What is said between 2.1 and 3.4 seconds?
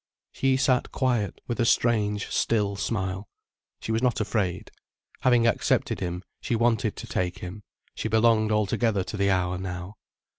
still smile.